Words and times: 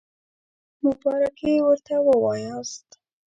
مبارکي 0.83 1.51
ورته 1.65 1.93
ووایاست. 2.07 2.87